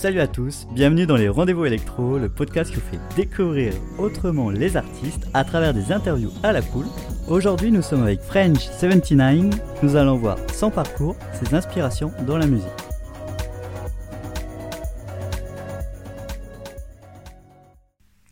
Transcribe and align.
Salut 0.00 0.20
à 0.20 0.26
tous, 0.26 0.66
bienvenue 0.72 1.04
dans 1.04 1.16
les 1.16 1.28
Rendez-vous 1.28 1.66
Électro, 1.66 2.16
le 2.16 2.30
podcast 2.30 2.70
qui 2.70 2.76
vous 2.76 2.90
fait 2.90 3.16
découvrir 3.16 3.74
autrement 3.98 4.48
les 4.48 4.78
artistes 4.78 5.28
à 5.34 5.44
travers 5.44 5.74
des 5.74 5.92
interviews 5.92 6.32
à 6.42 6.52
la 6.52 6.62
cool. 6.62 6.86
Aujourd'hui, 7.28 7.70
nous 7.70 7.82
sommes 7.82 8.04
avec 8.04 8.22
French79. 8.22 9.52
Nous 9.82 9.96
allons 9.96 10.16
voir 10.16 10.38
son 10.54 10.70
parcours, 10.70 11.16
ses 11.34 11.54
inspirations 11.54 12.12
dans 12.26 12.38
la 12.38 12.46
musique. 12.46 12.66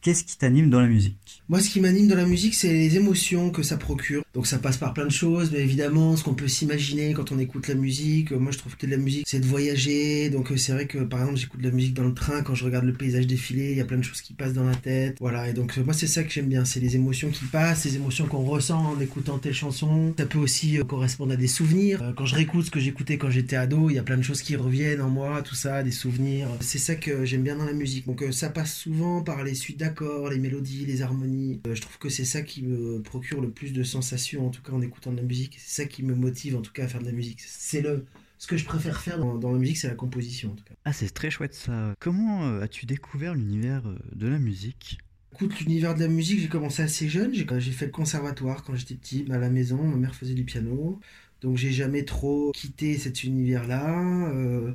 Qu'est-ce 0.01 0.25
qui 0.25 0.39
t'anime 0.39 0.71
dans 0.71 0.81
la 0.81 0.87
musique? 0.87 1.28
Moi, 1.51 1.61
ce 1.61 1.71
qui 1.71 1.81
m'anime 1.81 2.09
dans 2.09 2.15
la 2.15 2.27
musique, 2.27 2.55
c'est 2.55 2.71
les 2.71 2.97
émotions 2.97 3.49
que 3.49 3.63
ça 3.63 3.79
procure. 3.79 4.23
Donc, 4.35 4.47
ça 4.47 4.59
passe 4.59 4.77
par 4.77 4.93
plein 4.93 5.07
de 5.07 5.11
choses, 5.11 5.51
mais 5.51 5.61
évidemment, 5.61 6.15
ce 6.15 6.23
qu'on 6.23 6.35
peut 6.35 6.47
s'imaginer 6.47 7.15
quand 7.15 7.33
on 7.33 7.39
écoute 7.39 7.69
la 7.69 7.75
musique. 7.75 8.33
Moi, 8.33 8.53
je 8.53 8.59
trouve 8.59 8.77
que 8.77 8.87
la 8.87 8.99
musique, 8.99 9.25
c'est 9.27 9.41
de 9.41 9.47
voyager. 9.47 10.29
Donc, 10.29 10.53
c'est 10.59 10.73
vrai 10.73 10.87
que, 10.87 10.99
par 10.99 11.21
exemple, 11.21 11.39
j'écoute 11.39 11.63
de 11.63 11.69
la 11.71 11.75
musique 11.75 11.95
dans 11.95 12.05
le 12.05 12.13
train. 12.13 12.43
Quand 12.43 12.55
je 12.55 12.67
regarde 12.67 12.85
le 12.85 12.93
paysage 12.93 13.27
défiler, 13.27 13.71
il 13.71 13.79
y 13.79 13.81
a 13.81 13.87
plein 13.87 13.97
de 13.97 14.03
choses 14.03 14.21
qui 14.21 14.35
passent 14.35 14.53
dans 14.53 14.65
la 14.65 14.75
tête. 14.75 15.17
Voilà. 15.21 15.49
Et 15.49 15.55
donc, 15.55 15.75
moi, 15.79 15.95
c'est 15.95 16.07
ça 16.07 16.23
que 16.23 16.31
j'aime 16.31 16.49
bien. 16.49 16.67
C'est 16.67 16.81
les 16.81 16.97
émotions 16.97 17.31
qui 17.31 17.47
passent, 17.47 17.87
les 17.87 17.97
émotions 17.97 18.27
qu'on 18.27 18.45
ressent 18.45 18.85
en 18.85 19.01
écoutant 19.01 19.39
telle 19.39 19.55
chanson. 19.55 20.13
Ça 20.19 20.27
peut 20.27 20.39
aussi 20.39 20.79
euh, 20.79 20.85
correspondre 20.85 21.33
à 21.33 21.37
des 21.37 21.47
souvenirs. 21.47 22.03
Euh, 22.03 22.13
quand 22.15 22.27
je 22.27 22.35
réécoute 22.35 22.67
ce 22.67 22.71
que 22.71 22.79
j'écoutais 22.79 23.17
quand 23.17 23.31
j'étais 23.31 23.57
ado, 23.57 23.89
il 23.89 23.95
y 23.95 23.99
a 23.99 24.03
plein 24.03 24.19
de 24.19 24.23
choses 24.23 24.43
qui 24.43 24.55
reviennent 24.55 25.01
en 25.01 25.09
moi, 25.09 25.41
tout 25.41 25.55
ça, 25.55 25.83
des 25.83 25.93
souvenirs. 25.93 26.49
C'est 26.61 26.77
ça 26.77 26.95
que 26.95 27.25
j'aime 27.25 27.43
bien 27.43 27.57
dans 27.57 27.65
la 27.65 27.73
musique. 27.73 28.07
Donc, 28.07 28.23
euh, 28.23 28.33
ça 28.33 28.51
passe 28.51 28.75
souvent 28.75 29.23
par 29.23 29.45
les 29.45 29.55
suites 29.55 29.79
d'accords, 29.79 30.29
les 30.29 30.39
mélodies, 30.39 30.85
les 30.85 31.01
harmonies. 31.01 31.38
Je 31.65 31.81
trouve 31.81 31.99
que 31.99 32.09
c'est 32.09 32.25
ça 32.25 32.43
qui 32.43 32.63
me 32.63 33.01
procure 33.03 33.41
le 33.41 33.51
plus 33.51 33.73
de 33.73 33.83
sensations, 33.83 34.47
en 34.47 34.51
tout 34.51 34.63
cas 34.63 34.73
en 34.73 34.81
écoutant 34.81 35.13
de 35.13 35.17
la 35.17 35.23
musique. 35.23 35.57
C'est 35.59 35.83
ça 35.83 35.89
qui 35.89 36.03
me 36.03 36.15
motive, 36.15 36.57
en 36.57 36.63
tout 36.63 36.73
cas, 36.73 36.85
à 36.85 36.89
faire 36.89 37.01
de 37.01 37.07
la 37.07 37.13
musique. 37.13 37.41
C'est 37.41 37.81
le 37.81 38.05
ce 38.39 38.47
que 38.47 38.57
je 38.57 38.65
préfère 38.65 39.01
faire 39.01 39.19
dans, 39.19 39.51
la 39.53 39.59
musique, 39.59 39.79
c'est 39.79 39.89
la 39.89 39.97
composition, 39.97 40.53
en 40.53 40.55
tout 40.55 40.65
cas. 40.65 40.75
Ah, 40.85 40.93
c'est 40.93 41.11
très 41.11 41.29
chouette 41.29 41.55
ça. 41.55 41.95
Comment 41.99 42.47
euh, 42.47 42.61
as-tu 42.61 42.87
découvert 42.87 43.35
l'univers 43.35 43.87
euh, 43.87 43.99
de 44.15 44.29
la 44.29 44.39
musique? 44.39 44.99
Écoute, 45.33 45.59
l'univers 45.61 45.95
de 45.95 46.01
la 46.01 46.09
musique, 46.09 46.41
j'ai 46.41 46.49
commencé 46.49 46.83
assez 46.83 47.09
jeune. 47.09 47.35
J'ai 47.35 47.73
fait 47.73 47.87
le 47.87 47.93
conservatoire 47.93 48.63
quand 48.63 48.77
j'étais 48.77 48.95
petit, 48.95 49.27
à 49.31 49.39
la 49.39 49.51
maison. 49.51 49.83
Ma 49.83 49.97
mère 49.97 50.15
faisait 50.15 50.35
du 50.35 50.45
piano. 50.45 51.01
Donc 51.41 51.57
j'ai 51.57 51.71
jamais 51.73 52.05
trop 52.05 52.53
quitté 52.53 52.97
cet 52.97 53.25
univers-là. 53.25 54.33
Euh, 54.33 54.73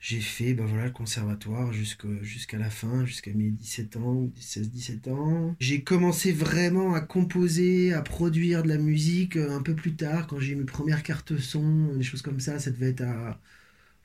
j'ai 0.00 0.20
fait 0.20 0.54
ben 0.54 0.64
voilà, 0.64 0.86
le 0.86 0.90
conservatoire 0.92 1.72
jusqu'à 1.72 2.58
la 2.58 2.70
fin, 2.70 3.04
jusqu'à 3.04 3.32
mes 3.32 3.50
17 3.50 3.96
ans, 3.96 4.30
16-17 4.40 5.10
ans. 5.10 5.56
J'ai 5.58 5.82
commencé 5.82 6.30
vraiment 6.32 6.94
à 6.94 7.00
composer, 7.00 7.92
à 7.92 8.02
produire 8.02 8.62
de 8.62 8.68
la 8.68 8.78
musique 8.78 9.36
euh, 9.36 9.56
un 9.56 9.62
peu 9.62 9.74
plus 9.74 9.94
tard, 9.96 10.26
quand 10.28 10.38
j'ai 10.38 10.52
eu 10.52 10.56
mes 10.56 10.64
premières 10.64 11.02
cartes 11.02 11.36
son, 11.38 11.96
des 11.96 12.04
choses 12.04 12.22
comme 12.22 12.38
ça. 12.40 12.60
Ça 12.60 12.70
devait 12.70 12.90
être 12.90 13.02
à 13.02 13.40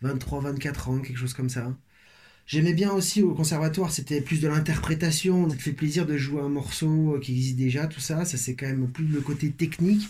23-24 0.04 0.90
ans, 0.90 1.00
quelque 1.00 1.18
chose 1.18 1.34
comme 1.34 1.50
ça. 1.50 1.78
J'aimais 2.46 2.74
bien 2.74 2.92
aussi 2.92 3.22
au 3.22 3.34
conservatoire, 3.34 3.92
c'était 3.92 4.20
plus 4.20 4.42
de 4.42 4.48
l'interprétation. 4.48 5.50
Ça 5.50 5.56
te 5.56 5.62
fait 5.62 5.74
plaisir 5.74 6.06
de 6.06 6.18
jouer 6.18 6.42
un 6.42 6.50
morceau 6.50 7.20
qui 7.22 7.34
existe 7.34 7.56
déjà, 7.56 7.88
tout 7.88 8.02
ça. 8.02 8.26
Ça, 8.26 8.38
c'est 8.38 8.56
quand 8.56 8.66
même 8.66 8.90
plus 8.92 9.08
le 9.08 9.22
côté 9.22 9.52
technique. 9.52 10.10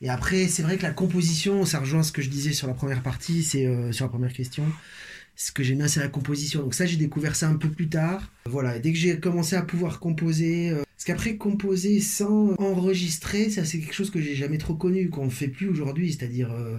Et 0.00 0.08
après, 0.08 0.46
c'est 0.48 0.62
vrai 0.62 0.76
que 0.76 0.82
la 0.82 0.92
composition, 0.92 1.64
ça 1.64 1.80
rejoint 1.80 2.02
ce 2.02 2.12
que 2.12 2.22
je 2.22 2.30
disais 2.30 2.52
sur 2.52 2.66
la 2.66 2.74
première 2.74 3.02
partie, 3.02 3.42
c'est 3.42 3.66
euh, 3.66 3.92
sur 3.92 4.04
la 4.04 4.10
première 4.10 4.32
question 4.32 4.64
ce 5.38 5.52
que 5.52 5.62
j'aime 5.62 5.78
bien, 5.78 5.86
c'est 5.86 6.00
la 6.00 6.08
composition. 6.08 6.62
Donc 6.62 6.74
ça, 6.74 6.84
j'ai 6.84 6.96
découvert 6.96 7.36
ça 7.36 7.48
un 7.48 7.54
peu 7.54 7.70
plus 7.70 7.88
tard. 7.88 8.32
Voilà, 8.46 8.80
dès 8.80 8.92
que 8.92 8.98
j'ai 8.98 9.18
commencé 9.20 9.54
à 9.54 9.62
pouvoir 9.62 10.00
composer... 10.00 10.70
Euh, 10.70 10.82
parce 10.96 11.04
qu'après, 11.04 11.36
composer 11.36 12.00
sans 12.00 12.54
enregistrer, 12.58 13.48
ça 13.48 13.64
c'est 13.64 13.78
quelque 13.78 13.94
chose 13.94 14.10
que 14.10 14.20
j'ai 14.20 14.34
jamais 14.34 14.58
trop 14.58 14.74
connu, 14.74 15.10
qu'on 15.10 15.26
ne 15.26 15.30
fait 15.30 15.46
plus 15.46 15.68
aujourd'hui, 15.68 16.12
c'est-à-dire 16.12 16.50
euh, 16.50 16.78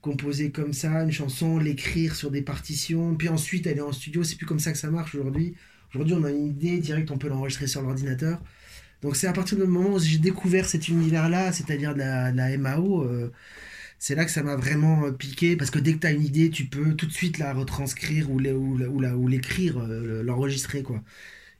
composer 0.00 0.52
comme 0.52 0.72
ça, 0.72 1.02
une 1.02 1.10
chanson, 1.10 1.58
l'écrire 1.58 2.14
sur 2.14 2.30
des 2.30 2.40
partitions, 2.40 3.16
puis 3.16 3.28
ensuite 3.28 3.66
aller 3.66 3.80
en 3.80 3.90
studio, 3.90 4.22
c'est 4.22 4.36
plus 4.36 4.46
comme 4.46 4.60
ça 4.60 4.70
que 4.70 4.78
ça 4.78 4.90
marche 4.90 5.16
aujourd'hui. 5.16 5.54
Aujourd'hui, 5.92 6.14
on 6.14 6.22
a 6.22 6.30
une 6.30 6.46
idée 6.46 6.78
directe, 6.78 7.10
on 7.10 7.18
peut 7.18 7.28
l'enregistrer 7.28 7.66
sur 7.66 7.82
l'ordinateur. 7.82 8.40
Donc 9.02 9.16
c'est 9.16 9.26
à 9.26 9.32
partir 9.32 9.56
du 9.58 9.64
moment 9.64 9.94
où 9.94 9.98
j'ai 9.98 10.18
découvert 10.18 10.68
cet 10.68 10.88
univers-là, 10.88 11.52
c'est-à-dire 11.52 11.94
de 11.94 12.00
la, 12.00 12.58
MAO, 12.58 13.06
c'est 13.98 14.14
là 14.14 14.24
que 14.24 14.30
ça 14.30 14.42
m'a 14.42 14.56
vraiment 14.56 15.04
euh, 15.04 15.12
piqué 15.12 15.56
parce 15.56 15.70
que 15.70 15.78
dès 15.78 15.94
que 15.94 15.98
tu 15.98 16.06
as 16.06 16.12
une 16.12 16.22
idée, 16.24 16.50
tu 16.50 16.66
peux 16.66 16.94
tout 16.94 17.06
de 17.06 17.12
suite 17.12 17.38
la 17.38 17.52
retranscrire 17.52 18.30
ou, 18.30 18.38
l'écrire, 18.38 19.78
euh, 19.78 20.22
l'enregistrer 20.22 20.82
quoi. 20.82 21.02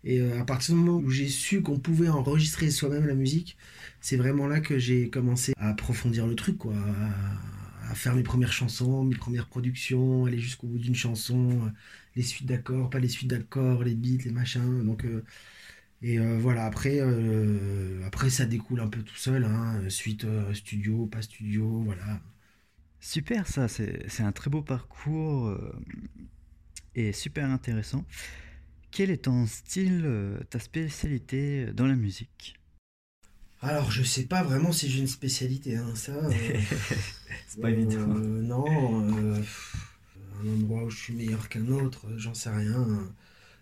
Et 0.04 0.20
euh, 0.20 0.40
à 0.40 0.44
partir 0.44 0.74
du 0.74 0.80
moment 0.80 0.98
où 0.98 1.10
j'ai 1.10 1.28
su 1.28 1.62
qu'on 1.62 1.78
pouvait 1.78 2.08
enregistrer 2.08 2.70
soi-même 2.70 3.06
la 3.06 3.14
musique, 3.14 3.56
c'est 4.00 4.16
vraiment 4.16 4.46
là 4.46 4.60
que 4.60 4.78
j'ai 4.78 5.10
commencé 5.10 5.52
à 5.58 5.70
approfondir 5.70 6.26
le 6.26 6.36
truc 6.36 6.58
quoi, 6.58 6.74
à, 7.90 7.94
faire 7.94 8.14
mes 8.14 8.22
premières 8.22 8.52
chansons, 8.52 9.02
mes 9.02 9.16
premières 9.16 9.46
productions, 9.48 10.26
aller 10.26 10.38
jusqu'au 10.38 10.68
bout 10.68 10.78
d'une 10.78 10.94
chanson, 10.94 11.72
les 12.14 12.22
suites 12.22 12.46
d'accords, 12.46 12.90
pas 12.90 13.00
les 13.00 13.08
suites 13.08 13.28
d'accords, 13.28 13.82
les 13.82 13.94
beats, 13.94 14.22
les 14.24 14.30
machins. 14.30 14.84
Donc 14.84 15.04
et 16.02 16.18
voilà, 16.18 16.66
après, 16.66 17.00
après 18.04 18.30
ça 18.30 18.44
découle 18.46 18.80
un 18.80 18.88
peu 18.88 19.02
tout 19.02 19.16
seul, 19.16 19.44
hein, 19.44 19.82
suite 19.88 20.26
studio, 20.54 21.06
pas 21.06 21.22
studio, 21.22 21.82
voilà. 21.84 22.20
Super 23.00 23.46
ça, 23.46 23.68
c'est 23.68 24.20
un 24.20 24.32
très 24.32 24.50
beau 24.50 24.62
parcours 24.62 25.46
euh, 25.46 25.72
et 26.94 27.12
super 27.12 27.48
intéressant. 27.48 28.04
Quel 28.90 29.10
est 29.10 29.24
ton 29.24 29.46
style, 29.46 30.02
euh, 30.04 30.38
ta 30.50 30.58
spécialité 30.58 31.66
dans 31.72 31.86
la 31.86 31.94
musique? 31.94 32.56
Alors 33.60 33.90
je 33.90 34.02
sais 34.02 34.24
pas 34.24 34.42
vraiment 34.42 34.72
si 34.72 34.88
j'ai 34.88 35.00
une 35.00 35.08
spécialité, 35.08 35.76
hein, 35.76 35.94
ça. 35.94 36.12
Euh, 36.12 36.30
c'est 37.46 37.60
pas 37.60 37.70
évident. 37.70 38.06
non, 38.06 38.64
un 40.40 40.48
endroit 40.48 40.84
où 40.84 40.90
je 40.90 40.98
suis 40.98 41.14
meilleur 41.14 41.48
qu'un 41.48 41.68
autre, 41.68 42.06
j'en 42.16 42.34
sais 42.34 42.50
rien. 42.50 42.86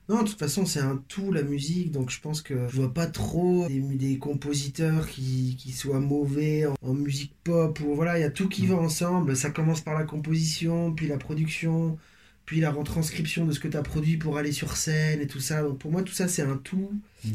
Non, 0.09 0.23
de 0.23 0.29
toute 0.29 0.39
façon, 0.39 0.67
c'est 0.67 0.81
un 0.81 1.03
tout, 1.09 1.33
la 1.33 1.43
musique, 1.43 1.91
donc 1.91 2.11
je 2.11 2.21
pense 2.21 2.41
que 2.41 2.69
je 2.69 2.77
vois 2.77 2.95
pas 2.95 3.07
trop 3.07 3.67
des, 3.69 4.19
compositeurs 4.19 5.09
qui, 5.09 5.57
qui, 5.59 5.73
soient 5.73 5.99
mauvais 5.99 6.65
en, 6.83 6.95
musique 6.95 7.33
pop, 7.43 7.81
ou 7.81 7.95
voilà, 7.97 8.17
il 8.17 8.21
y 8.21 8.25
a 8.25 8.31
tout 8.31 8.49
qui 8.49 8.67
va 8.67 8.77
ensemble. 8.77 9.37
Ça 9.37 9.51
commence 9.51 9.81
par 9.81 9.95
la 9.99 10.05
composition, 10.05 10.93
puis 10.93 11.09
la 11.09 11.19
production, 11.19 11.99
puis 12.47 12.61
la 12.61 12.71
retranscription 12.71 13.45
de 13.45 13.53
ce 13.53 13.61
que 13.61 13.69
tu 13.69 13.77
as 13.77 13.83
produit 13.83 14.17
pour 14.17 14.39
aller 14.39 14.53
sur 14.53 14.77
scène 14.77 15.21
et 15.21 15.27
tout 15.27 15.41
ça. 15.41 15.63
Donc 15.63 15.79
pour 15.79 15.91
moi, 15.91 16.03
tout 16.03 16.15
ça, 16.15 16.29
c'est 16.29 16.43
un 16.43 16.57
tout. 16.57 16.93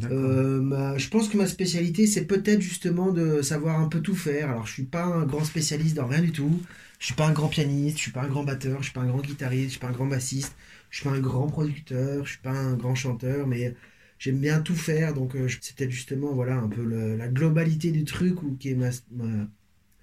Euh, 0.10 0.98
je 0.98 1.10
pense 1.10 1.28
que 1.28 1.38
ma 1.38 1.48
spécialité, 1.48 2.08
c'est 2.08 2.26
peut-être 2.26 2.62
justement 2.62 3.12
de 3.12 3.42
savoir 3.42 3.80
un 3.80 3.88
peu 3.88 4.00
tout 4.00 4.16
faire. 4.16 4.50
Alors, 4.50 4.66
je 4.66 4.74
suis 4.74 4.84
pas 4.84 5.04
un 5.04 5.26
grand 5.26 5.44
spécialiste 5.44 5.96
dans 5.96 6.08
rien 6.08 6.22
du 6.22 6.32
tout. 6.32 6.62
Je 7.00 7.08
suis 7.08 7.16
pas 7.16 7.28
un 7.28 7.34
grand 7.34 7.48
pianiste, 7.48 7.98
je 7.98 8.04
suis 8.04 8.12
pas 8.12 8.22
un 8.22 8.28
grand 8.28 8.44
batteur, 8.44 8.78
je 8.80 8.86
suis 8.86 8.94
pas 8.94 9.02
un 9.02 9.08
grand 9.08 9.22
guitariste, 9.22 9.66
je 9.66 9.70
suis 9.72 9.80
pas 9.80 9.88
un 9.88 9.92
grand 9.92 10.06
bassiste 10.06 10.54
je 10.92 10.98
suis 10.98 11.10
pas 11.10 11.16
un 11.16 11.20
grand 11.20 11.48
producteur, 11.48 12.26
je 12.26 12.32
suis 12.32 12.42
pas 12.42 12.52
un 12.52 12.76
grand 12.76 12.96
chanteur, 12.96 13.48
mais 13.48 13.74
j'aime 14.20 14.40
bien 14.40 14.62
tout 14.62 14.76
faire. 14.76 15.14
Donc 15.14 15.36
euh, 15.36 15.48
c'est 15.62 15.76
peut-être 15.76 15.90
justement 15.90 16.34
voilà 16.34 16.58
un 16.58 16.68
peu 16.68 16.84
la 17.16 17.28
globalité 17.30 17.92
du 17.92 18.04
truc 18.04 18.44
ou 18.44 18.56
qui 18.58 18.72
est 18.72 18.76
ma, 18.76 18.92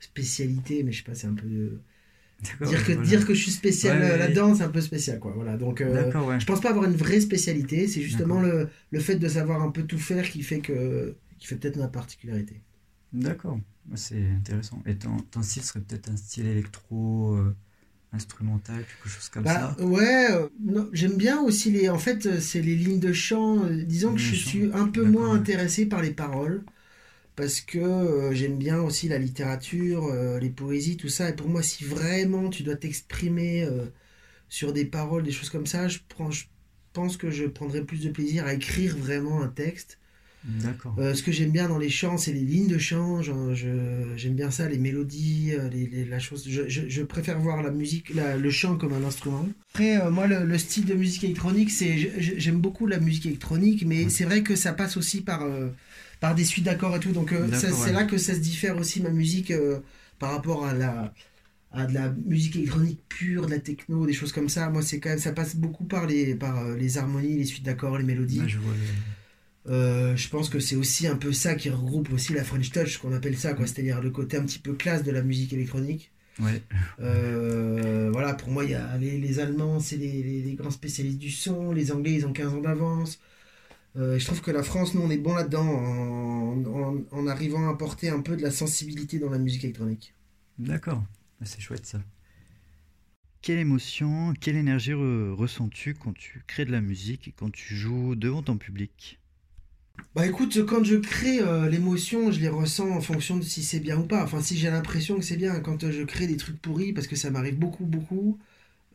spécialité, 0.01 0.83
mais 0.83 0.93
je 0.93 0.99
sais 0.99 1.05
pas, 1.05 1.15
c'est 1.15 1.27
un 1.27 1.35
peu 1.35 1.79
dire 2.63 2.85
que 2.85 2.93
dire 2.93 3.27
que 3.27 3.35
je 3.35 3.43
suis 3.43 3.51
spécial 3.51 4.01
euh, 4.03 4.17
là-dedans, 4.17 4.55
c'est 4.55 4.63
un 4.63 4.69
peu 4.69 4.81
spécial 4.81 5.19
quoi. 5.19 5.33
Voilà 5.35 5.57
donc 5.57 5.81
euh, 5.81 6.11
je 6.39 6.47
pense 6.47 6.61
pas 6.61 6.71
avoir 6.71 6.85
une 6.85 6.97
vraie 6.97 7.21
spécialité. 7.21 7.89
C'est 7.89 8.03
justement 8.03 8.41
le, 8.41 8.69
le 8.91 9.01
fait 9.01 9.17
de 9.17 9.29
savoir 9.29 9.63
un 9.63 9.71
peu 9.71 9.83
tout 9.83 9.99
faire 9.99 10.29
qui 10.29 10.43
fait 10.43 10.61
que 10.61 11.17
qui 11.39 11.47
fait 11.47 11.57
peut-être 11.57 11.77
ma 11.77 11.89
particularité. 11.89 12.61
D'accord, 13.13 13.59
c'est 13.95 14.31
intéressant. 14.37 14.83
Et 14.87 14.97
ton, 14.97 15.17
ton 15.31 15.43
style 15.43 15.63
serait 15.63 15.81
peut-être 15.81 16.11
un 16.11 16.17
style 16.17 16.47
électro 16.47 17.39
instrumental, 18.13 18.77
quelque 18.77 19.09
chose 19.09 19.29
comme 19.29 19.45
bah, 19.45 19.75
ça 19.77 19.85
Ouais, 19.85 20.29
euh, 20.33 20.49
j'aime 20.93 21.17
bien 21.17 21.41
aussi 21.41 21.71
les. 21.71 21.89
En 21.89 21.99
fait, 21.99 22.27
euh, 22.27 22.41
c'est 22.41 22.63
les 22.63 22.75
lignes 22.75 23.01
de 23.01 23.13
chant. 23.13 23.65
Euh, 23.65 23.83
disons 23.85 24.15
que 24.15 24.21
je 24.21 24.35
suis 24.35 24.71
un 24.73 24.89
peu 24.89 25.05
moins 25.05 25.35
intéressé 25.35 25.87
par 25.87 26.03
les 26.03 26.11
paroles 26.11 26.65
parce 27.39 27.61
que 27.61 28.31
j'aime 28.33 28.59
bien 28.59 28.81
aussi 28.83 29.09
la 29.09 29.19
littérature, 29.19 30.13
les 30.41 30.51
poésies, 30.51 30.97
tout 30.97 31.09
ça. 31.09 31.31
Et 31.31 31.37
pour 31.37 31.49
moi, 31.49 31.63
si 31.63 31.85
vraiment 31.85 32.51
tu 32.51 32.65
dois 32.65 32.77
t'exprimer 32.77 33.65
sur 34.49 34.73
des 34.73 34.85
paroles, 34.85 35.23
des 35.23 35.33
choses 35.33 35.51
comme 35.51 35.67
ça, 35.67 35.89
je, 35.89 36.01
je 36.31 36.45
pense 36.93 37.17
que 37.17 37.31
je 37.31 37.45
prendrais 37.47 37.85
plus 37.85 38.03
de 38.03 38.11
plaisir 38.11 38.45
à 38.47 38.55
écrire 38.55 38.97
vraiment 38.97 39.43
un 39.43 39.49
texte. 39.49 39.99
Euh, 40.99 41.15
ce 41.15 41.23
que 41.23 41.33
j'aime 41.33 41.51
bien 41.51 41.69
dans 41.69 41.79
les 41.79 41.91
chants, 41.91 42.17
c'est 42.17 42.33
les 42.33 42.41
lignes 42.41 42.69
de 42.69 42.79
chant. 42.79 43.23
J'aime 43.23 44.35
bien 44.35 44.51
ça, 44.51 44.69
les 44.69 44.79
mélodies, 44.79 45.53
euh, 45.53 45.69
les, 45.69 46.05
la 46.05 46.19
chose. 46.19 46.45
Je, 46.49 46.63
je, 46.69 47.03
préfère 47.03 47.39
voir 47.39 47.63
la 47.63 47.71
musique, 47.71 48.11
le 48.15 48.51
chant 48.51 48.77
comme 48.77 48.93
un 48.93 49.05
instrument. 49.05 49.49
Après, 49.71 50.01
euh, 50.01 50.11
moi, 50.11 50.27
le, 50.27 50.59
style 50.59 50.85
de 50.85 50.95
musique 50.95 51.25
électronique, 51.25 51.71
c'est 51.71 51.97
j'aime 52.19 52.61
beaucoup 52.61 52.87
la 52.87 52.99
musique 52.99 53.27
électronique, 53.27 53.85
mais 53.87 54.09
c'est 54.09 54.25
vrai 54.25 54.43
que 54.43 54.55
ça 54.57 54.73
passe 54.73 54.97
aussi 54.97 55.21
par, 55.21 55.47
par 56.21 56.35
des 56.35 56.45
suites 56.45 56.65
d'accords 56.65 56.97
et 56.97 57.01
tout. 57.01 57.13
Donc, 57.13 57.35
c'est 57.53 57.93
là 57.93 58.05
que 58.05 58.19
ça 58.19 58.35
se 58.35 58.41
diffère 58.41 58.77
aussi 58.77 59.01
ma 59.01 59.11
musique 59.11 59.53
par 60.19 60.33
rapport 60.33 60.67
à 60.67 60.75
la 60.75 61.13
à 61.71 61.85
de 61.85 61.93
la 61.93 62.09
musique 62.25 62.57
électronique 62.57 62.99
pure, 63.11 63.45
de 63.45 63.51
la 63.51 63.59
techno, 63.59 64.07
des 64.07 64.15
choses 64.15 64.33
comme 64.33 64.49
ça. 64.49 64.71
Moi, 64.71 64.81
c'est 64.81 65.01
quand 65.01 65.11
même 65.11 65.19
ça 65.19 65.33
passe 65.33 65.55
beaucoup 65.55 65.85
par 65.85 66.07
les 66.07 66.35
par 66.35 66.67
les 66.71 66.97
harmonies, 66.97 67.37
les 67.37 67.45
suites 67.45 67.65
d'accords, 67.65 67.99
les 67.99 68.05
mélodies. 68.05 68.41
je 68.47 68.57
vois 68.57 68.73
euh, 69.67 70.17
je 70.17 70.29
pense 70.29 70.49
que 70.49 70.61
c'est 70.61 70.77
aussi 70.77 71.07
un 71.07 71.17
peu 71.17 71.33
ça 71.33 71.55
qui 71.55 71.71
regroupe 71.71 72.13
aussi 72.13 72.33
la 72.33 72.45
French 72.45 72.71
Touch, 72.71 72.99
qu'on 72.99 73.13
appelle 73.13 73.37
ça, 73.37 73.55
quoi. 73.55 73.67
C'est-à-dire 73.67 74.01
le 74.01 74.11
côté 74.11 74.37
un 74.37 74.45
petit 74.45 74.59
peu 74.59 74.75
classe 74.75 75.03
de 75.05 75.11
la 75.11 75.23
musique 75.23 75.53
électronique. 75.53 76.11
Ouais. 76.41 76.63
Euh, 77.01 78.11
voilà. 78.13 78.35
pour 78.35 78.51
moi, 78.51 78.65
il 78.65 78.71
y 78.71 78.75
a 78.75 78.97
les, 78.99 79.19
les 79.19 79.41
Allemands, 79.41 79.81
c'est 79.81 79.97
les, 79.97 80.23
les- 80.23 80.43
les 80.43 80.55
grands 80.55 80.71
spécialistes 80.71 81.19
du 81.19 81.31
son, 81.31 81.73
les 81.73 81.93
Anglais, 81.93 82.15
ils 82.15 82.27
ont 82.27 82.33
15 82.33 82.55
ans 82.55 82.61
d'avance. 82.61 83.19
Euh, 83.97 84.19
je 84.19 84.25
trouve 84.27 84.41
que 84.43 84.51
la 84.53 84.63
France, 84.63 84.95
nous, 84.95 85.03
on 85.03 85.11
est 85.11 85.19
bon 85.19 85.35
là-dedans, 85.35 85.67
en, 85.67 86.65
en- 86.67 87.05
en 87.11 87.27
arrivant 87.27 87.69
à 87.69 87.73
apporter 87.73 88.09
un 88.11 88.21
peu 88.21 88.37
de 88.37 88.43
la 88.43 88.51
sensibilité 88.53 89.19
dans 89.19 89.31
la 89.31 89.39
musique 89.39 89.65
électronique. 89.65 90.15
D'accord, 90.59 91.05
Ah, 91.41 91.45
c'est 91.47 91.61
chouette 91.61 91.87
ça. 91.87 92.01
Quelle 93.43 93.59
émotion, 93.59 94.35
quelle 94.41 94.57
énergie 94.57 94.93
re- 94.93 95.33
ressens-tu 95.33 95.95
quand 95.95 96.13
tu 96.17 96.43
crées 96.47 96.65
de 96.65 96.73
la 96.73 96.81
musique 96.81 97.27
et 97.29 97.33
quand 97.33 97.51
tu 97.51 97.75
joues 97.77 98.15
devant 98.15 98.43
ton 98.43 98.59
public? 98.59 99.19
Bah 100.15 100.27
écoute, 100.27 100.65
quand 100.67 100.85
je 100.85 100.97
crée 100.97 101.41
euh, 101.41 101.69
l'émotion, 101.69 102.31
je 102.33 102.41
les 102.41 102.49
ressens 102.49 102.91
en 102.91 103.01
fonction 103.01 103.37
de 103.37 103.43
si 103.45 103.63
c'est 103.63 103.81
bien 103.81 103.99
ou 103.99 104.07
pas. 104.07 104.23
Enfin, 104.25 104.41
si 104.41 104.57
j'ai 104.57 104.71
l'impression 104.71 105.17
que 105.17 105.23
c'est 105.25 105.37
bien, 105.37 105.61
quand 105.61 105.85
euh, 105.85 105.93
je 105.93 106.03
crée 106.03 106.27
des 106.27 106.37
trucs 106.37 106.61
pourris, 106.61 106.93
parce 106.93 107.07
que 107.07 107.15
ça 107.17 107.31
m'arrive 107.31 107.59
beaucoup, 107.59 107.85
beaucoup, 107.85 108.39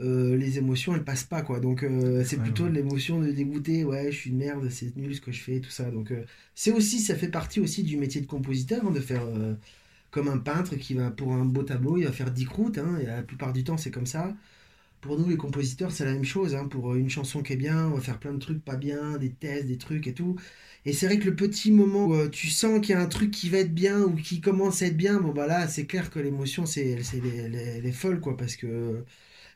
euh, 0.01 0.37
les 0.37 0.57
émotions, 0.59 0.95
elles 0.95 1.03
passent 1.05 1.23
pas, 1.25 1.41
quoi. 1.43 1.59
Donc, 1.59 1.85
c'est 2.25 2.37
Ouais, 2.37 2.43
plutôt 2.43 2.65
ouais. 2.65 2.69
de 2.69 2.75
l'émotion 2.75 3.21
de 3.21 3.31
dégoûter, 3.31 3.85
ouais, 3.85 4.11
je 4.11 4.17
suis 4.17 4.31
une 4.31 4.37
merde, 4.37 4.69
c'est 4.71 4.95
nul 4.97 5.15
ce 5.15 5.21
que 5.21 5.31
je 5.31 5.41
fais, 5.41 5.61
tout 5.61 5.71
ça. 5.71 5.91
Donc, 5.91 6.13
c'est 6.55 6.71
aussi, 6.71 6.99
ça 7.01 7.15
fait 7.15 7.29
partie 7.29 7.59
aussi 7.61 7.83
du 7.83 7.97
métier 7.97 8.21
de 8.21 8.27
compositeur, 8.27 8.85
hein, 8.87 8.91
de 8.91 8.99
faire 9.01 9.23
comme 10.11 10.27
un 10.27 10.37
peintre 10.37 10.75
qui 10.75 10.93
va, 10.93 11.11
pour 11.11 11.33
un 11.33 11.45
beau 11.45 11.63
tableau, 11.63 11.97
il 11.97 12.05
va 12.05 12.11
faire 12.11 12.31
10 12.31 12.45
croûtes, 12.45 12.77
hein, 12.77 12.97
et 13.01 13.05
la 13.05 13.23
plupart 13.23 13.53
du 13.53 13.63
temps, 13.63 13.77
c'est 13.77 13.91
comme 13.91 14.05
ça. 14.05 14.35
Pour 15.03 15.19
nous, 15.19 15.29
les 15.29 15.37
compositeurs, 15.37 15.91
c'est 15.91 16.05
la 16.05 16.13
même 16.13 16.23
chose. 16.23 16.55
hein. 16.55 16.67
Pour 16.67 16.95
une 16.95 17.09
chanson 17.09 17.43
qui 17.43 17.53
est 17.53 17.55
bien, 17.57 17.87
on 17.87 17.95
va 17.95 18.01
faire 18.01 18.19
plein 18.19 18.33
de 18.33 18.39
trucs 18.39 18.63
pas 18.63 18.77
bien, 18.77 19.17
des 19.17 19.31
tests, 19.33 19.67
des 19.67 19.77
trucs 19.77 20.07
et 20.07 20.13
tout. 20.13 20.37
Et 20.85 20.93
c'est 20.93 21.07
vrai 21.07 21.19
que 21.19 21.25
le 21.25 21.35
petit 21.35 21.71
moment 21.71 22.07
où 22.07 22.13
euh, 22.15 22.29
tu 22.29 22.49
sens 22.49 22.79
qu'il 22.81 22.91
y 22.91 22.93
a 22.97 23.01
un 23.01 23.07
truc 23.07 23.31
qui 23.31 23.49
va 23.49 23.59
être 23.59 23.73
bien 23.73 24.01
ou 24.01 24.15
qui 24.15 24.41
commence 24.41 24.81
à 24.81 24.87
être 24.87 24.97
bien, 24.97 25.19
bon 25.19 25.33
bah 25.33 25.47
là, 25.47 25.67
c'est 25.67 25.85
clair 25.87 26.09
que 26.09 26.19
l'émotion, 26.19 26.65
c'est 26.65 26.95
les, 27.13 27.49
les, 27.49 27.81
les 27.81 27.91
folles, 27.91 28.21
quoi, 28.21 28.37
parce 28.37 28.55
que, 28.55 29.03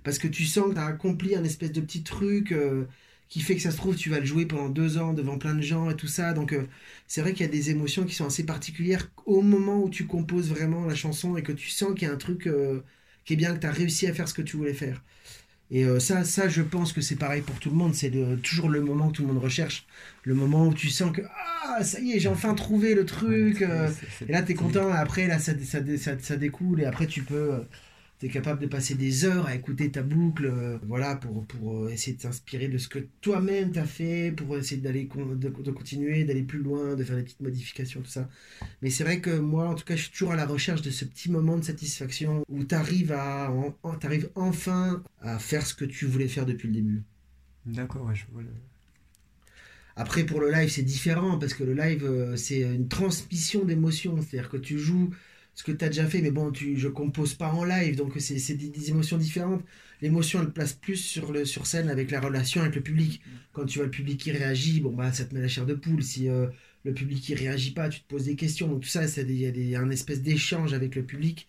parce 0.03 0.19
que 0.19 0.27
tu 0.29 0.45
sens 0.45 0.69
que 0.69 0.73
tu 0.75 0.79
as 0.79 0.85
accompli 0.87 1.35
un 1.35 1.43
espèce 1.45 1.73
de 1.73 1.81
petit 1.81 2.03
truc 2.03 2.51
euh, 2.53 2.85
qui 3.29 3.41
fait 3.41 3.55
que 3.55 3.61
ça 3.63 3.71
se 3.71 3.77
trouve, 3.77 3.95
tu 3.97 4.09
vas 4.09 4.19
le 4.21 4.25
jouer 4.25 4.45
pendant 4.47 4.69
deux 4.69 4.97
ans 4.99 5.13
devant 5.13 5.37
plein 5.39 5.55
de 5.55 5.61
gens 5.61 5.89
et 5.91 5.95
tout 5.97 6.07
ça. 6.07 6.33
Donc, 6.33 6.53
euh, 6.53 6.67
c'est 7.07 7.21
vrai 7.21 7.33
qu'il 7.33 7.45
y 7.45 7.49
a 7.49 7.51
des 7.51 7.71
émotions 7.71 8.05
qui 8.05 8.15
sont 8.15 8.25
assez 8.27 8.45
particulières 8.45 9.11
au 9.25 9.41
moment 9.43 9.81
où 9.83 9.89
tu 9.89 10.07
composes 10.07 10.49
vraiment 10.49 10.85
la 10.87 10.95
chanson 10.95 11.37
et 11.37 11.43
que 11.43 11.51
tu 11.53 11.69
sens 11.69 11.93
qu'il 11.95 12.07
y 12.07 12.11
a 12.11 12.13
un 12.13 12.17
truc 12.17 12.47
euh, 12.47 12.81
qui 13.27 13.33
est 13.33 13.35
bien, 13.35 13.53
que 13.53 13.59
tu 13.59 13.67
as 13.67 13.71
réussi 13.71 14.07
à 14.07 14.13
faire 14.13 14.27
ce 14.27 14.33
que 14.33 14.41
tu 14.41 14.55
voulais 14.55 14.73
faire. 14.73 15.03
Et 15.69 15.83
euh, 15.83 15.99
ça, 15.99 16.23
ça, 16.23 16.47
je 16.47 16.61
pense 16.61 16.93
que 16.93 17.01
c'est 17.01 17.17
pareil 17.17 17.41
pour 17.41 17.59
tout 17.59 17.69
le 17.69 17.75
monde. 17.75 17.93
C'est 17.93 18.09
toujours 18.41 18.69
le 18.69 18.79
moment 18.79 19.09
que 19.09 19.17
tout 19.17 19.23
le 19.23 19.33
monde 19.33 19.43
recherche. 19.43 19.85
Le 20.23 20.33
moment 20.33 20.67
où 20.67 20.73
tu 20.73 20.87
sens 20.89 21.11
que 21.11 21.21
ah, 21.65 21.83
ça 21.83 21.99
y 21.99 22.13
est, 22.13 22.19
j'ai 22.19 22.29
enfin 22.29 22.53
trouvé 22.53 22.95
le 22.95 23.05
truc. 23.05 23.61
euh, 23.61 23.89
et 24.25 24.31
là, 24.31 24.41
t'es 24.43 24.53
content. 24.53 24.89
Et 24.89 24.97
après, 24.97 25.27
là, 25.27 25.39
ça, 25.39 25.51
ça, 25.61 25.79
ça, 25.97 26.13
ça 26.17 26.37
découle. 26.37 26.79
Et 26.81 26.85
après, 26.85 27.05
tu 27.05 27.21
peux. 27.21 27.65
Euh, 28.17 28.19
T'es 28.19 28.29
capable 28.29 28.61
de 28.61 28.67
passer 28.67 28.95
des 28.95 29.25
heures 29.25 29.45
à 29.45 29.55
écouter 29.55 29.91
ta 29.91 30.01
boucle, 30.01 30.45
euh, 30.47 30.77
voilà, 30.87 31.15
pour, 31.15 31.45
pour 31.45 31.85
euh, 31.85 31.89
essayer 31.89 32.15
de 32.17 32.21
t'inspirer 32.21 32.67
de 32.67 32.77
ce 32.77 32.87
que 32.87 32.99
toi-même 33.21 33.71
t'as 33.71 33.85
fait, 33.85 34.31
pour 34.31 34.57
essayer 34.57 34.81
d'aller 34.81 35.07
de, 35.15 35.49
de 35.49 35.71
continuer, 35.71 36.23
d'aller 36.23 36.43
plus 36.43 36.59
loin, 36.59 36.95
de 36.95 37.03
faire 37.03 37.15
des 37.15 37.23
petites 37.23 37.41
modifications, 37.41 38.01
tout 38.01 38.09
ça. 38.09 38.29
Mais 38.81 38.89
c'est 38.89 39.03
vrai 39.03 39.21
que 39.21 39.37
moi, 39.39 39.69
en 39.69 39.75
tout 39.75 39.85
cas, 39.85 39.95
je 39.95 40.03
suis 40.03 40.11
toujours 40.11 40.31
à 40.33 40.35
la 40.35 40.45
recherche 40.45 40.81
de 40.81 40.91
ce 40.91 41.05
petit 41.05 41.31
moment 41.31 41.57
de 41.57 41.63
satisfaction 41.63 42.43
où 42.49 42.63
t'arrives 42.63 43.11
à, 43.13 43.51
en- 43.51 43.75
en- 43.83 43.95
t'arrives 43.95 44.29
enfin 44.35 45.03
à 45.21 45.39
faire 45.39 45.65
ce 45.67 45.73
que 45.75 45.85
tu 45.85 46.05
voulais 46.05 46.27
faire 46.27 46.45
depuis 46.45 46.67
le 46.67 46.73
début. 46.75 47.03
D'accord, 47.65 48.05
ouais, 48.07 48.15
je 48.15 48.25
vois 48.31 48.41
le... 48.41 48.49
Après, 49.95 50.23
pour 50.25 50.39
le 50.39 50.51
live, 50.51 50.69
c'est 50.69 50.83
différent 50.83 51.39
parce 51.39 51.53
que 51.53 51.63
le 51.63 51.73
live, 51.73 52.03
euh, 52.05 52.35
c'est 52.37 52.61
une 52.61 52.87
transmission 52.87 53.65
d'émotions. 53.65 54.17
C'est-à-dire 54.21 54.49
que 54.49 54.57
tu 54.57 54.77
joues 54.77 55.09
ce 55.57 55.63
que 55.63 55.71
tu 55.71 55.83
as 55.83 55.89
déjà 55.89 56.05
fait, 56.05 56.21
mais 56.21 56.29
bon, 56.29 56.51
tu, 56.51 56.77
je 56.77 56.87
compose 56.87 57.33
pas 57.33 57.51
en 57.51 57.63
live, 57.65 57.95
donc 57.95 58.13
c'est 58.19 58.53
des, 58.53 58.69
des 58.69 58.89
émotions 58.91 59.17
différentes. 59.17 59.63
L'émotion, 60.03 60.39
elle 60.43 60.51
place 60.51 60.73
plus 60.73 60.97
sur, 60.97 61.31
le, 61.31 61.45
sur 61.45 61.65
scène 61.65 61.89
avec 61.89 62.11
la 62.11 62.21
relation 62.21 62.61
avec 62.61 62.75
le 62.75 62.81
public. 62.81 63.21
Quand 63.53 63.65
tu 63.65 63.79
vois 63.79 63.85
le 63.85 63.91
public 63.91 64.19
qui 64.19 64.31
réagit, 64.31 64.81
bon, 64.81 64.91
bah, 64.93 65.11
ça 65.11 65.25
te 65.25 65.33
met 65.33 65.41
la 65.41 65.47
chair 65.47 65.65
de 65.65 65.73
poule. 65.73 66.03
Si 66.03 66.29
euh, 66.29 66.45
le 66.85 66.93
public 66.93 67.19
qui 67.21 67.33
réagit 67.33 67.71
pas, 67.71 67.89
tu 67.89 68.01
te 68.01 68.07
poses 68.07 68.25
des 68.25 68.35
questions. 68.35 68.67
Donc, 68.67 68.81
tout 68.81 68.87
ça, 68.87 69.01
il 69.05 69.31
y 69.31 69.47
a 69.47 69.51
des- 69.51 69.75
un 69.75 69.89
espèce 69.89 70.21
d'échange 70.21 70.73
avec 70.73 70.93
le 70.93 71.03
public 71.03 71.47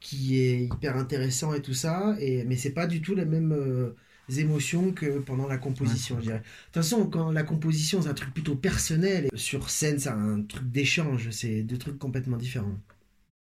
qui 0.00 0.40
est 0.40 0.64
hyper 0.64 0.96
intéressant 0.96 1.54
et 1.54 1.62
tout 1.62 1.74
ça. 1.74 2.16
Et, 2.18 2.42
mais 2.42 2.56
c'est 2.56 2.72
pas 2.72 2.88
du 2.88 3.00
tout 3.02 3.14
les 3.14 3.24
mêmes 3.24 3.52
euh, 3.52 3.90
émotions 4.36 4.90
que 4.90 5.20
pendant 5.20 5.46
la 5.46 5.58
composition, 5.58 6.16
Ouais. 6.16 6.22
je 6.22 6.26
dirais. 6.26 6.38
De 6.38 6.42
toute 6.72 6.74
façon, 6.82 7.06
quand 7.06 7.30
la 7.30 7.44
composition, 7.44 8.02
c'est 8.02 8.08
un 8.08 8.14
truc 8.14 8.34
plutôt 8.34 8.56
personnel, 8.56 9.28
sur 9.36 9.70
scène, 9.70 10.00
c'est 10.00 10.08
un 10.08 10.42
truc 10.42 10.68
d'échange. 10.68 11.30
C'est 11.30 11.62
deux 11.62 11.78
trucs 11.78 11.98
complètement 12.00 12.36
différents. 12.36 12.76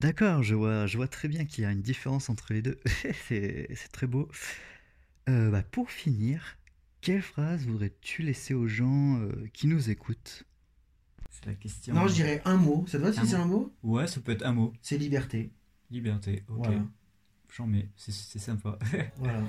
D'accord, 0.02 0.44
je 0.44 0.56
vois, 0.56 0.88
je 0.88 0.98
vois 0.98 1.08
très 1.08 1.28
bien 1.28 1.46
qu'il 1.46 1.64
y 1.64 1.68
a 1.68 1.72
une 1.72 1.82
différence 1.82 2.30
entre 2.30 2.54
les 2.54 2.62
deux. 2.62 2.80
c'est 3.28 3.68
c'est 3.76 3.92
très 3.92 4.08
beau. 4.08 4.30
Euh, 5.30 5.50
bah, 5.50 5.64
pour 5.64 5.90
finir, 5.90 6.58
quelle 7.02 7.22
phrase 7.22 7.66
voudrais-tu 7.66 8.22
laisser 8.22 8.54
aux 8.54 8.68
gens 8.68 9.20
euh, 9.22 9.48
qui 9.54 9.68
nous 9.68 9.90
écoutent? 9.90 10.44
C'est 11.32 11.46
la 11.46 11.54
question. 11.54 11.96
Non, 11.96 12.08
je 12.08 12.14
dirais 12.14 12.42
un 12.46 12.58
mot. 12.58 12.86
Ça 12.88 12.98
te 12.98 13.04
va 13.04 13.14
si 13.14 13.20
Un 13.20 13.26
c'est 13.26 13.36
un 13.36 13.46
mot? 13.46 13.74
Ouais, 13.84 14.08
ça 14.08 14.20
peut 14.22 14.32
être 14.34 14.46
un 14.46 14.54
mot. 14.54 14.74
C'est 14.82 14.98
liberté. 14.98 15.52
Liberté, 15.90 16.44
ok. 16.50 16.58
Voilà. 16.66 16.86
J'en 17.56 17.68
mets, 17.68 17.90
c'est- 17.96 18.12
c'est 18.12 18.40
sympa. 18.40 18.78
voilà. 19.18 19.44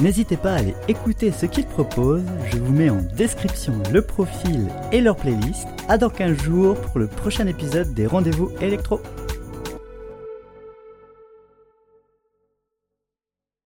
N'hésitez 0.00 0.38
pas 0.38 0.52
à 0.52 0.56
aller 0.56 0.74
écouter 0.88 1.30
ce 1.30 1.44
qu'ils 1.44 1.66
proposent. 1.66 2.24
Je 2.50 2.56
vous 2.56 2.72
mets 2.72 2.88
en 2.88 3.02
description 3.16 3.74
le 3.92 4.00
profil 4.00 4.68
et 4.92 5.02
leur 5.02 5.16
playlist. 5.16 5.66
À 5.88 5.98
dans 5.98 6.08
15 6.08 6.38
jours 6.42 6.74
pour 6.80 6.98
le 6.98 7.06
prochain 7.06 7.46
épisode 7.46 7.92
des 7.92 8.06
Rendez-vous 8.06 8.50
électro. 8.62 9.00